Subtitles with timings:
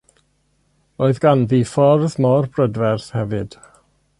[1.03, 3.59] Roedd ganddi ffordd mor brydferth hefyd.